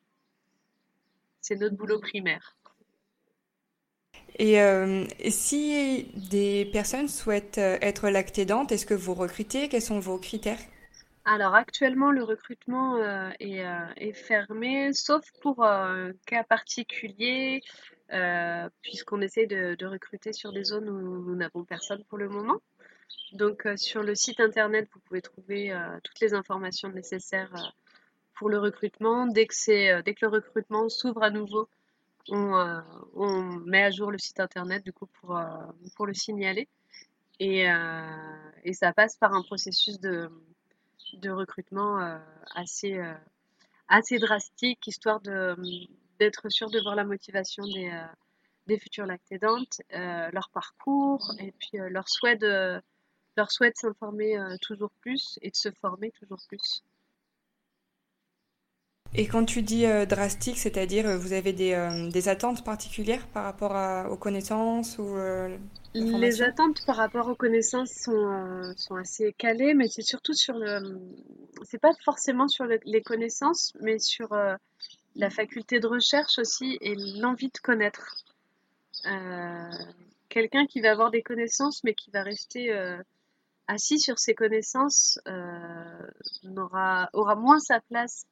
[1.40, 2.56] C'est notre boulot primaire.
[4.40, 9.68] Euh, et, si des personnes souhaitent euh, être lactédantes, est-ce que vous recrutez?
[9.68, 10.58] Quels sont vos critères?
[11.24, 17.62] Alors actuellement, le recrutement euh, est, fermé, sauf pour un cas particulier,
[18.82, 22.60] puisqu'on essaie de, recruter sur des zones où nous n'avons personne pour le moment.
[23.32, 27.52] Donc sur le site internet, vous pouvez trouver toutes les informations nécessaires
[28.34, 29.26] pour le recrutement.
[29.26, 31.68] Dès que, dès que le recrutement s'ouvre à nouveau,
[32.32, 32.80] euh,
[33.14, 35.44] on, met à jour le site internet du coup pour, euh,
[35.94, 36.68] pour le signaler.
[37.38, 38.02] Et, euh,
[38.64, 40.30] et, ça passe par un processus de,
[41.14, 42.18] de recrutement
[42.54, 42.98] assez,
[43.88, 47.92] assez drastique, histoire d'être sûr de voir la motivation des,
[48.66, 52.80] des futures lactédantes, leur parcours et puis leur souhait de,
[53.36, 56.82] leur souhait de s'informer toujours plus et de se former toujours plus.
[59.18, 63.26] Et quand tu dis euh, drastique, c'est-à-dire euh, vous avez des, euh, des, attentes particulières
[63.28, 63.72] par rapport
[64.10, 65.16] aux connaissances ou
[65.94, 71.00] Les attentes par rapport aux connaissances sont, sont assez calées, mais c'est surtout sur le.
[71.62, 74.36] C'est pas forcément sur les connaissances, mais sur
[75.14, 78.16] la faculté de recherche aussi et l'envie de connaître.
[80.28, 82.70] Quelqu'un qui va avoir des connaissances, mais qui va rester
[83.68, 85.18] assis sur ses connaissances,
[86.56, 88.26] aura, aura moins sa place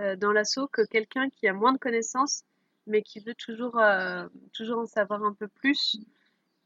[0.00, 2.44] euh, dans l'assaut que quelqu'un qui a moins de connaissances,
[2.86, 5.98] mais qui veut toujours, euh, toujours en savoir un peu plus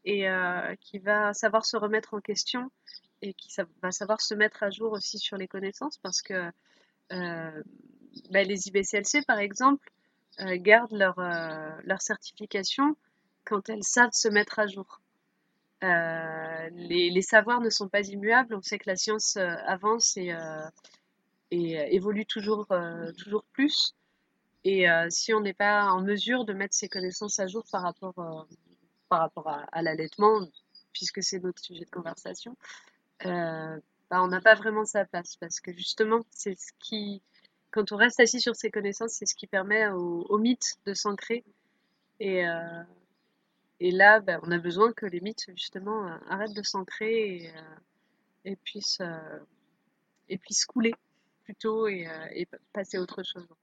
[0.05, 2.71] et euh, qui va savoir se remettre en question
[3.21, 6.49] et qui va savoir se mettre à jour aussi sur les connaissances parce que
[7.09, 9.91] bah, les IBCLC, par exemple,
[10.39, 11.15] gardent leur,
[11.83, 12.95] leur certification
[13.45, 15.01] quand elles savent se mettre à jour.
[16.71, 18.55] Les, les, savoirs ne sont pas immuables.
[18.55, 20.33] On sait que la science avance et,
[21.53, 23.95] euh, évolue toujours, euh, toujours plus.
[24.63, 27.83] Et euh, si on n'est pas en mesure de mettre ses connaissances à jour par
[27.83, 28.47] rapport,
[29.09, 30.41] par rapport à, l'allaitement,
[30.91, 32.57] puisque c'est notre sujet de conversation,
[33.23, 35.35] bah, on n'a pas vraiment sa place.
[35.35, 37.21] Parce que justement, c'est ce qui,
[37.71, 41.43] quand on reste assis sur ses connaissances, c'est ce qui permet au, mythe de s'ancrer.
[42.19, 42.43] Et,
[43.79, 47.51] et là, bah, on a besoin que les mythes, justement, arrêtent de s'ancrer et,
[48.45, 49.01] et, puissent,
[50.29, 50.93] et puissent couler
[51.45, 53.47] plutôt et, euh, et, passer à autre chose.
[53.49, 53.55] En.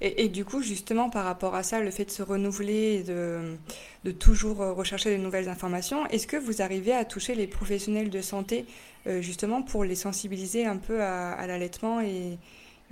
[0.00, 3.56] Et, et, du coup, justement, par rapport à ça, le fait de se renouveler, de,
[4.04, 8.20] de toujours rechercher de nouvelles informations, est-ce que vous arrivez à toucher les professionnels de
[8.20, 8.66] santé,
[9.06, 12.38] euh, justement, pour les sensibiliser un peu à, l'allaitement et,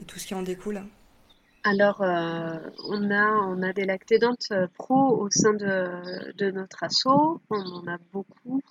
[0.00, 0.83] et, tout ce qui en découle?
[1.64, 7.40] Alors, euh, on, a, on a des lactédantes pro au sein de, de notre asso,
[7.51, 8.62] on en a beaucoup.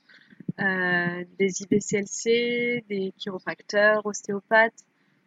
[0.59, 4.85] Euh, des IBCLC, des chiropracteurs, ostéopathes,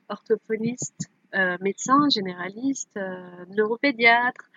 [0.09, 4.51] orthophonistes, euh, médecins, généralistes, euh, neuropédiatres,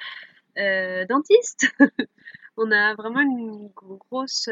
[1.10, 1.68] dentistes.
[2.58, 4.50] On a vraiment une grosse,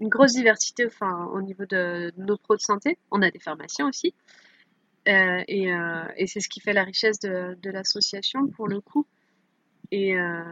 [0.00, 2.98] une grosse diversité enfin, au niveau de, nos pros de santé.
[3.10, 4.14] On a des pharmaciens aussi.
[5.06, 9.06] Et, c'est ce qui fait la richesse de, de l'association pour le coup.
[9.90, 10.42] Et euh,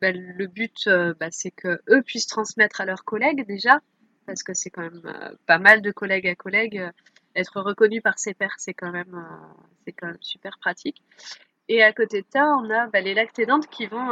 [0.00, 3.80] bah, le but, euh, bah, c'est que eux puissent transmettre à leurs collègues déjà,
[4.26, 6.90] parce que c'est quand même euh, pas mal de collègues à collègues.
[7.34, 9.26] être reconnu par ses pairs, c'est quand même,
[9.84, 11.02] c'est quand même super pratique.
[11.68, 14.10] Et à côté de ça, on a bah, les lactédantes qui vont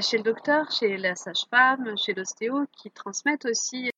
[0.00, 3.90] chez le docteur, chez la sage-femme, chez l'ostéo, qui transmettent aussi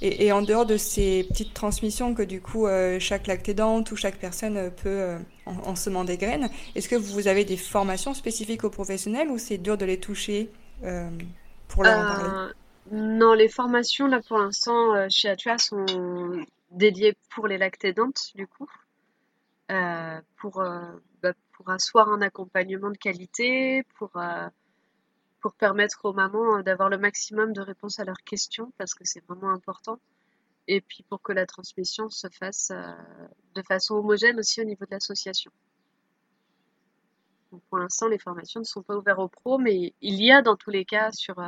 [0.00, 4.16] et, en dehors de ces petites transmissions que du coup euh, chaque lactédante ou chaque
[4.16, 8.64] personne euh, peut euh, en, semer des graines, est-ce que vous avez des formations spécifiques
[8.64, 10.50] aux professionnels ou c'est dur de les toucher
[11.68, 12.54] pour leur en parler?
[12.90, 15.84] Non, les formations là pour l'instant chez Atua sont
[16.70, 18.68] dédiées pour les lactédantes du coup,
[20.36, 20.62] pour,
[21.22, 24.10] bah, pour asseoir un accompagnement de qualité, pour
[25.48, 29.24] pour permettre aux mamans d'avoir le maximum de réponses à leurs questions, parce que c'est
[29.26, 29.98] vraiment important.
[30.66, 32.70] Et puis pour que la transmission se fasse
[33.54, 35.50] de façon homogène aussi au niveau de l'association.
[37.70, 40.56] Pour l'instant, les formations ne sont pas ouvertes aux pros, mais il y a dans
[40.56, 41.42] tous les cas sur,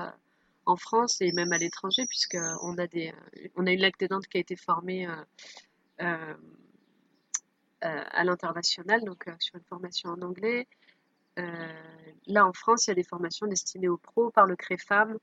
[0.65, 3.13] en France et même à l'étranger, puisqu'on a, des,
[3.55, 5.07] on a une lactédante qui a été formée
[7.83, 10.69] euh, à l'international, donc euh, sur une formation en anglais.
[11.39, 11.69] Euh,
[12.27, 15.19] là, en France, il y a des formations destinées aux pros par le CREFAM,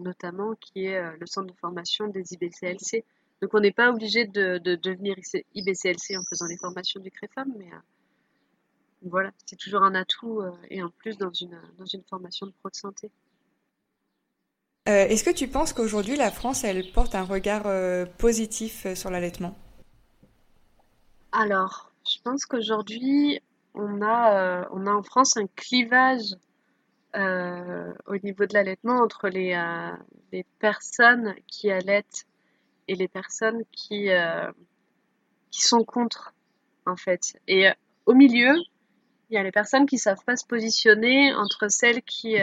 [0.00, 3.02] notamment, qui est le centre de formation des IBCLC.
[3.40, 5.16] Donc, on n'est pas obligé de, devenir
[5.54, 7.70] IBCLC en faisant les formations du CREFAM, mais
[9.00, 12.68] voilà, c'est toujours un atout et un plus dans une, dans une formation de pro
[12.68, 13.10] de santé.
[14.84, 17.64] Est-ce que tu penses qu'aujourd'hui la France, elle porte un regard
[18.18, 19.56] positif sur l'allaitement?
[21.32, 23.40] Alors, je pense qu'aujourd'hui,
[23.74, 26.36] on a, euh, on a en France un clivage
[27.16, 29.96] euh, au niveau de l'allaitement entre les, euh,
[30.32, 32.26] les personnes qui allaitent
[32.88, 34.08] et les personnes qui,
[35.52, 36.34] qui sont contre,
[36.86, 37.38] en fait.
[37.46, 37.68] Et
[38.04, 38.52] au milieu,
[39.28, 42.34] il y a les personnes qui savent pas se positionner entre celles qui,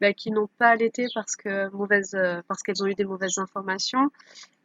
[0.00, 4.12] bah, qui n'ont pas allaité parce que mauvaise, parce qu'elles ont eu des mauvaises informations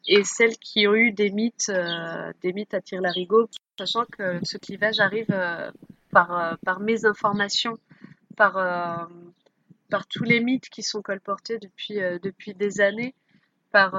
[0.08, 3.50] et celles qui ont eu des mythes, euh, des mythes à la larigot,
[3.80, 5.72] sachant que ce clivage arrive euh,
[6.12, 7.78] par, euh, par mes informations,
[8.36, 8.54] par,
[9.90, 13.14] par tous les mythes qui sont colportés depuis, depuis des années,
[13.74, 13.92] par,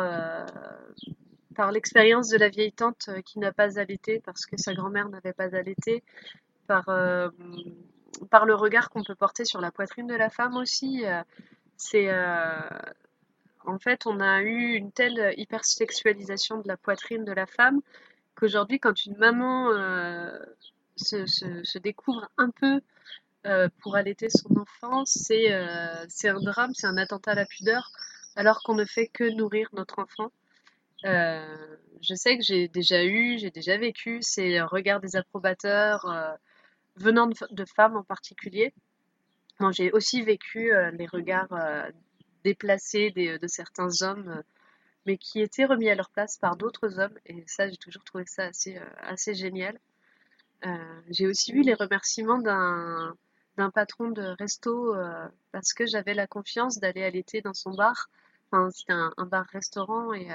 [1.54, 5.34] par l'expérience de la vieille tante qui n'a pas allaité parce que sa grand-mère n'avait
[5.34, 6.02] pas allaité,
[6.66, 6.86] par,
[8.30, 11.04] par le regard qu'on peut porter sur la poitrine de la femme aussi.
[11.76, 12.08] c'est
[13.66, 17.82] en fait, on a eu une telle hypersexualisation de la poitrine de la femme
[18.40, 20.38] qu'aujourd'hui, quand une maman euh,
[20.96, 22.80] se, découvre un peu
[23.46, 27.90] euh, pour allaiter son enfant, euh, c'est un drame, c'est un attentat à la pudeur,
[28.36, 30.32] alors qu'on ne fait que nourrir notre enfant.
[31.04, 36.02] je sais que j'ai déjà eu, j'ai déjà vécu ces regards des approbateurs
[36.96, 38.72] venant de, femmes en particulier.
[39.72, 41.54] j'ai aussi vécu les regards
[42.44, 44.42] déplacés de certains hommes,
[45.06, 47.18] mais qui étaient remis à leur place par d'autres hommes.
[47.26, 49.78] Et ça, j'ai toujours trouvé ça assez, euh, assez génial.
[50.66, 54.94] Euh, j'ai aussi eu les remerciements d'un patron de resto
[55.52, 58.10] parce que j'avais la confiance d'aller allaiter dans son bar.
[58.50, 60.28] Enfin, c'était un, bar-restaurant et,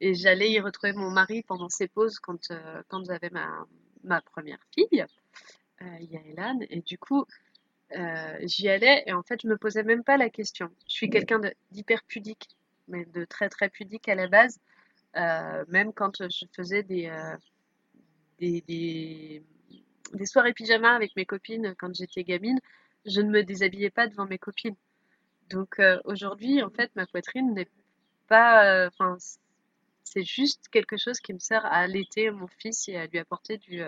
[0.00, 2.52] et j'allais y retrouver mon mari pendant ses pauses quand,
[2.88, 3.66] quand j'avais ma,
[4.04, 5.04] ma première fille,
[5.80, 6.60] Yaelan.
[6.70, 7.26] Et du coup,
[7.96, 10.70] euh, j'y allais et en fait, je me posais même pas la question.
[10.88, 11.40] Je suis quelqu'un
[11.70, 12.48] d'hyper pudique,
[12.88, 14.60] mais de très très pudique à la base.
[15.16, 17.36] Euh, même quand je faisais des, euh,
[18.38, 19.42] des, des,
[20.12, 22.60] des, soirées pyjama avec mes copines quand j'étais gamine,
[23.06, 24.76] je ne me déshabillais pas devant mes copines.
[25.50, 27.68] Donc aujourd'hui, en fait, ma poitrine n'est
[28.28, 28.86] pas.
[28.88, 29.16] Enfin,
[30.04, 33.56] c'est juste quelque chose qui me sert à allaiter mon fils et à lui apporter
[33.58, 33.82] du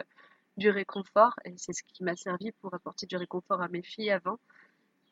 [0.56, 4.10] du réconfort et c'est ce qui m'a servi pour apporter du réconfort à mes filles
[4.10, 4.38] avant.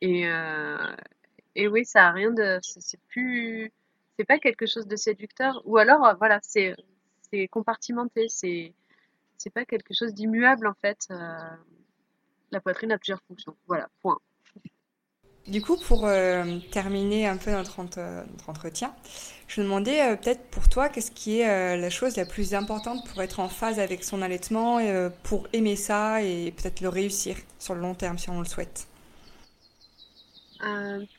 [0.01, 0.95] Et, euh,
[1.55, 2.59] et oui, ça a rien de.
[2.61, 3.71] C'est plus.
[4.19, 5.61] C'est pas quelque chose de séducteur.
[5.63, 6.75] Ou alors, euh, voilà, c'est
[7.47, 8.27] compartimenté.
[8.27, 8.73] C'est
[9.37, 11.07] c'est pas quelque chose d'immuable en fait.
[11.09, 11.37] Euh,
[12.51, 13.55] la poitrine a plusieurs fonctions.
[13.65, 14.19] Voilà, point.
[15.47, 17.79] Du coup, pour euh, terminer un peu notre,
[18.47, 18.93] entretien,
[19.47, 23.07] je me demandais euh, peut-être pour toi, qu'est-ce qui est la chose la plus importante
[23.07, 27.37] pour être en phase avec son allaitement, et, pour aimer ça et peut-être le réussir
[27.57, 28.85] sur le long terme si on le souhaite?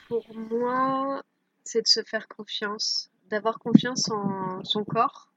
[0.06, 1.22] Pour moi,
[1.70, 5.30] c'est de se faire confiance, d'avoir confiance en son corps,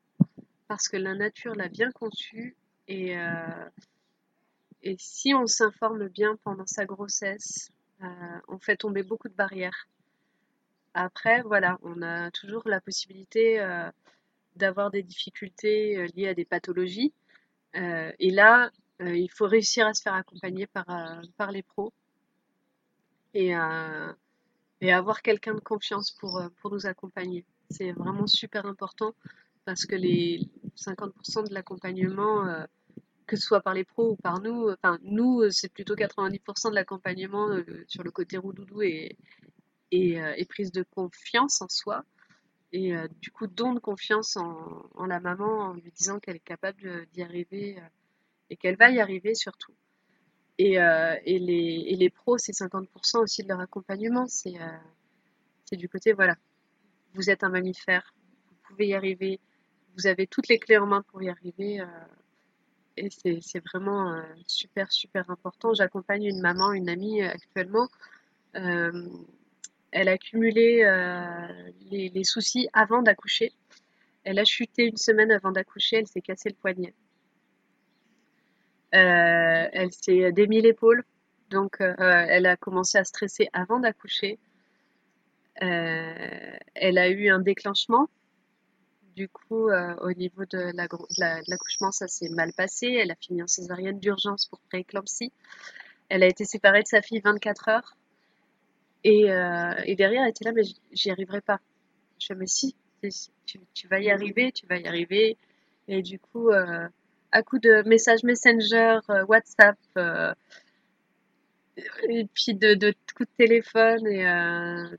[0.67, 2.55] parce que la nature l'a bien conçu
[2.87, 3.15] et,
[4.83, 7.71] et si on s'informe bien pendant sa grossesse,
[8.03, 8.07] euh,
[8.49, 9.87] on fait tomber beaucoup de barrières.
[10.93, 13.89] Après, voilà, on a toujours la possibilité euh,
[14.57, 17.13] d'avoir des difficultés euh, liées à des pathologies.
[17.73, 18.69] et là,
[18.99, 20.85] il faut réussir à se faire accompagner par,
[21.37, 21.91] par les pros
[23.33, 23.55] et,
[24.83, 27.45] et avoir quelqu'un de confiance pour, pour nous accompagner.
[27.69, 29.15] C'est vraiment super important
[29.65, 30.41] parce que les
[30.77, 32.65] 50% de l'accompagnement
[33.25, 34.69] que ce soit par les pros ou par nous.
[34.69, 39.17] Enfin, nous, euh, c'est plutôt 90% de l'accompagnement euh, sur le côté roudoudou et,
[39.91, 42.03] et, euh, et, prise de confiance en soi.
[42.71, 46.39] Et du coup, don de confiance en, en, la maman en lui disant qu'elle est
[46.39, 47.77] capable d'y arriver
[48.49, 49.73] et qu'elle va y arriver surtout.
[50.59, 54.27] Et, et, les, les pros, c'est 50% aussi de leur accompagnement.
[54.27, 54.55] C'est
[55.75, 56.35] du côté, voilà,
[57.15, 58.13] vous êtes un mammifère,
[58.49, 59.39] vous pouvez y arriver,
[59.97, 61.83] vous avez toutes les clés en main pour y arriver
[62.97, 65.73] et c'est vraiment euh, super, super important.
[65.73, 67.87] J'accompagne une maman, une amie euh, actuellement,
[68.55, 69.09] euh,
[69.91, 70.83] elle a cumulé
[71.91, 73.51] les, soucis avant d'accoucher.
[74.23, 76.93] Elle a chuté une semaine avant d'accoucher, elle s'est cassé le poignet.
[78.93, 81.03] Elle s'est démis l'épaule,
[81.49, 84.39] donc elle a commencé à stresser avant d'accoucher.
[85.55, 88.07] elle a eu un déclenchement
[89.15, 90.71] du coup, euh, au niveau de
[91.47, 92.87] l'accouchement, ça s'est mal passé.
[92.87, 95.31] Elle a fini en césarienne d'urgence pour prééclampsie.
[96.09, 97.97] Elle a été séparée de sa fille 24 heures.
[99.03, 101.59] Et, euh, derrière, elle était là, mais j'y arriverai pas.
[102.19, 102.75] Je fais, mais si,
[103.45, 105.37] tu, vas y arriver, tu vas y arriver.
[105.87, 106.87] Et du coup, euh,
[107.33, 109.77] à coup de messages Messenger, WhatsApp,
[112.07, 114.23] et puis de, de coups de téléphone et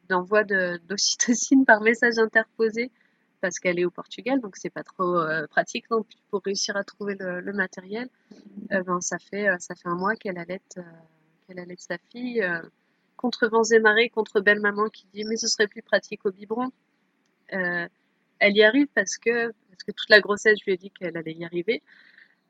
[0.08, 2.90] d'envoi d'ocytocine par message interposé,
[3.44, 6.78] parce qu'elle est au Portugal, donc c'est pas trop euh, pratique non plus pour réussir
[6.78, 8.08] à trouver le, matériel.
[8.72, 10.62] Euh, ben, ça, fait, euh, ça fait un mois qu'elle allait,
[11.46, 12.42] qu'elle allait sa fille
[13.18, 16.32] contre vents et marées, contre belle maman qui dit mais ce serait plus pratique au
[16.32, 16.72] biberon.
[17.48, 17.90] elle
[18.56, 21.34] y arrive parce que, parce que toute la grossesse, je lui ai dit qu'elle allait
[21.34, 21.82] y arriver.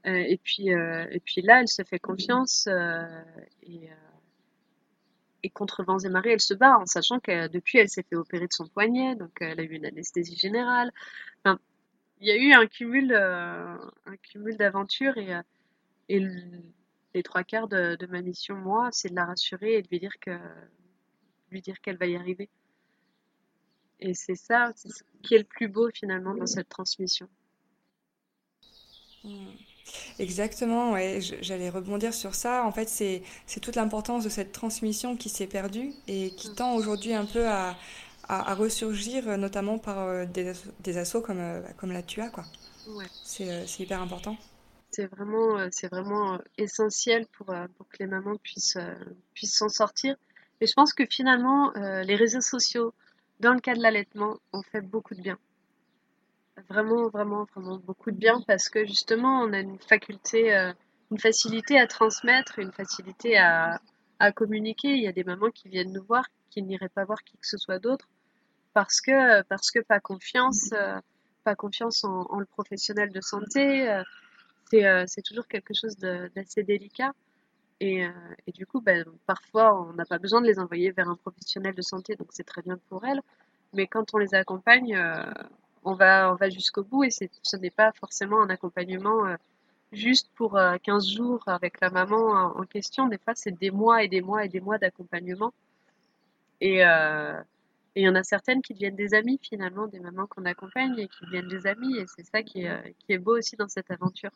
[0.05, 2.69] Et, puis, et puis là, elle se fait confiance
[3.63, 3.91] et
[5.45, 8.17] et contre vents et marées, elle se bat en sachant que depuis, elle s'est fait
[8.17, 10.91] opérer de son poignet, donc elle a eu une anesthésie générale.
[12.21, 13.77] Il y a eu un cumul, euh,
[14.07, 16.31] un cumul d'aventures et, euh,
[17.13, 20.19] les trois quarts de, ma mission, moi, c'est de la rassurer et de lui dire
[20.21, 20.37] que
[21.51, 22.49] lui dire qu'elle va y arriver.
[24.01, 24.73] Et c'est ça,
[25.23, 27.29] qui est le plus beau finalement dans cette transmission.
[29.23, 29.47] Mmh.
[30.19, 32.65] Exactement, ouais, j'allais rebondir sur ça.
[32.65, 33.23] En fait, c'est
[33.61, 36.55] toute l'importance de cette transmission qui s'est perdue et qui mm.
[36.55, 37.77] tend aujourd'hui un peu à,
[38.29, 42.29] à, ressurgir, notamment par euh, des, des assauts comme, euh, comme la TUA.
[42.29, 42.45] Quoi.
[42.89, 43.05] Ouais.
[43.41, 44.37] Euh, c'est hyper important.
[44.91, 48.79] C'est vraiment, essentiel pour, pour que les mamans puissent
[49.35, 50.15] puissent s'en sortir.
[50.61, 52.95] Et je pense que finalement, les réseaux sociaux,
[53.41, 55.37] dans le cas de l'allaitement, ont fait beaucoup de bien
[56.69, 60.73] vraiment, vraiment, vraiment beaucoup de bien parce que justement, on a une faculté, euh,
[61.11, 63.81] une facilité à transmettre, une facilité à,
[64.19, 64.89] à, communiquer.
[64.89, 67.47] Il y a des mamans qui viennent nous voir, qui n'iraient pas voir qui que
[67.47, 68.09] ce soit d'autre
[68.73, 70.99] parce que, parce que pas confiance, euh,
[71.45, 73.91] pas confiance en, en, le professionnel de santé.
[73.91, 74.03] Euh,
[75.07, 77.13] c'est toujours quelque chose d'assez délicat.
[77.81, 78.05] Et,
[78.47, 81.75] et, du coup, ben, parfois, on n'a pas besoin de les envoyer vers un professionnel
[81.75, 83.21] de santé, donc c'est très bien pour elles.
[83.73, 84.97] Mais quand on les accompagne,
[85.85, 89.37] on va, on va jusqu'au bout et ce n'est pas forcément un accompagnement euh,
[89.93, 93.07] juste pour 15 euh, jours avec la maman en, question.
[93.09, 95.53] Des fois, c'est des mois et des mois et des mois d'accompagnement.
[96.63, 97.41] Euh,
[97.97, 100.99] et il y en a certaines qui deviennent des amies finalement, des mamans qu'on accompagne
[100.99, 101.99] et qui deviennent des amies.
[101.99, 104.31] Et c'est ça qui est, est beau aussi dans cette aventure.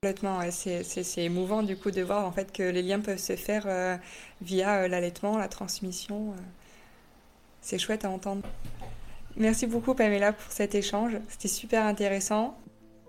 [0.00, 3.98] Complètement, c'est émouvant du coup de voir en fait que les liens peuvent se faire
[4.42, 6.34] via l'allaitement, la transmission.
[7.62, 8.42] c'est chouette à entendre.
[9.36, 12.56] Merci beaucoup Pamela pour cet échange, c'était super intéressant.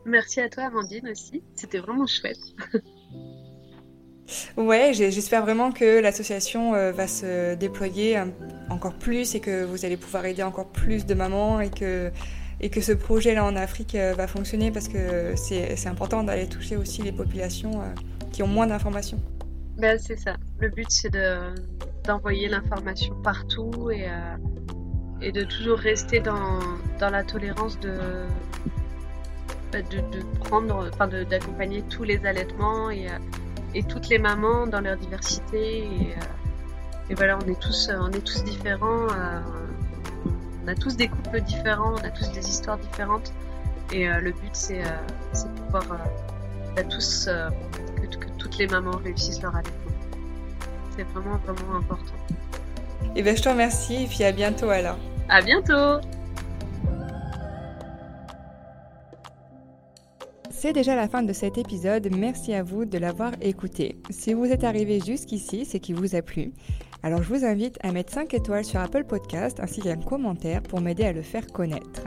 [0.05, 2.37] Merci à toi Amandine aussi, c'était vraiment chouette.
[4.57, 8.17] ouais, j'espère vraiment que l'association euh, va se déployer
[8.69, 12.11] encore plus et que vous allez pouvoir aider encore plus de mamans et que,
[12.59, 16.75] et que ce projet-là en Afrique euh, va fonctionner parce que c'est important d'aller toucher
[16.75, 17.85] aussi les populations euh,
[18.31, 19.21] qui ont moins d'informations.
[19.77, 21.13] Ben, c'est ça, le but c'est
[22.05, 24.05] d'envoyer l'information partout et
[25.21, 26.59] et de toujours rester dans,
[26.99, 27.97] dans la tolérance de,
[29.71, 33.17] bah, de, de prendre, enfin d'accompagner tous les allaitements et, euh,
[33.73, 35.79] et, toutes les mamans dans leur diversité.
[35.79, 39.41] Et, euh, et, voilà, on est tous, on est tous différents, euh,
[40.63, 43.33] on a tous des couples différents, on a tous des histoires différentes.
[43.91, 45.83] Et le but, c'est de pouvoir
[46.75, 49.91] bah, tous, que, que toutes les mamans réussissent leur allaitement.
[50.97, 52.15] C'est vraiment, vraiment important.
[53.15, 54.97] Et eh ben, je te remercie et puis à bientôt alors.
[55.29, 56.01] À bientôt
[60.51, 64.01] C'est déjà la fin de cet épisode, merci à vous de l'avoir écouté.
[64.09, 66.53] Si vous êtes arrivé jusqu'ici, c'est qu'il vous a plu.
[67.03, 70.81] Alors je vous invite à mettre 5 étoiles sur Apple Podcast ainsi qu'un commentaire pour
[70.81, 72.01] m'aider à le faire connaître.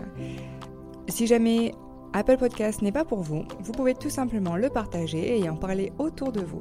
[1.08, 1.72] Si jamais
[2.14, 5.92] Apple Podcast n'est pas pour vous, vous pouvez tout simplement le partager et en parler
[5.98, 6.60] autour de vous.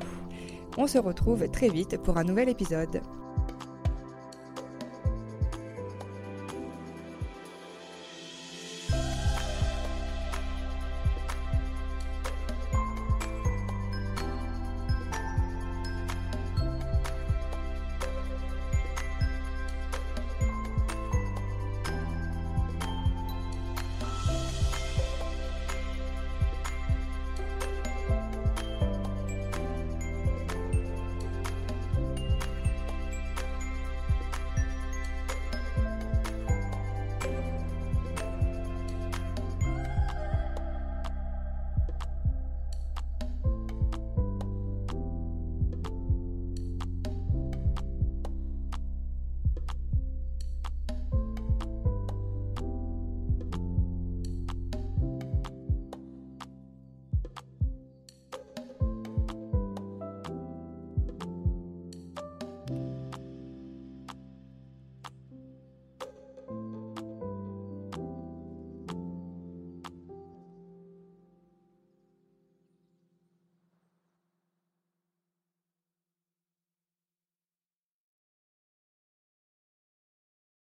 [0.77, 3.01] On se retrouve très vite pour un nouvel épisode.